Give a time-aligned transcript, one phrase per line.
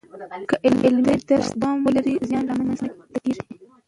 [0.49, 2.79] که عملي درس دوام ولري، زیان را منځ
[3.11, 3.43] ته کیږي.